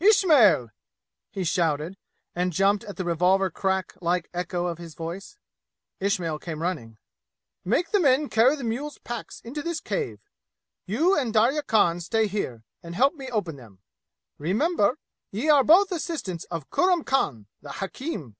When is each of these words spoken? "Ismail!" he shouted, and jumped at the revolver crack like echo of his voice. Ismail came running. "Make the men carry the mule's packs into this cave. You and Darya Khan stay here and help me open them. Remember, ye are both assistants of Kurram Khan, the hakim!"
"Ismail!" 0.00 0.70
he 1.30 1.44
shouted, 1.44 1.96
and 2.34 2.52
jumped 2.52 2.82
at 2.82 2.96
the 2.96 3.04
revolver 3.04 3.50
crack 3.50 3.94
like 4.00 4.28
echo 4.34 4.66
of 4.66 4.78
his 4.78 4.96
voice. 4.96 5.38
Ismail 6.00 6.40
came 6.40 6.60
running. 6.60 6.98
"Make 7.64 7.92
the 7.92 8.00
men 8.00 8.28
carry 8.28 8.56
the 8.56 8.64
mule's 8.64 8.98
packs 8.98 9.40
into 9.42 9.62
this 9.62 9.78
cave. 9.78 10.18
You 10.86 11.16
and 11.16 11.32
Darya 11.32 11.62
Khan 11.62 12.00
stay 12.00 12.26
here 12.26 12.64
and 12.82 12.96
help 12.96 13.14
me 13.14 13.28
open 13.30 13.54
them. 13.58 13.78
Remember, 14.38 14.98
ye 15.30 15.48
are 15.48 15.62
both 15.62 15.92
assistants 15.92 16.42
of 16.46 16.68
Kurram 16.68 17.04
Khan, 17.04 17.46
the 17.62 17.70
hakim!" 17.74 18.34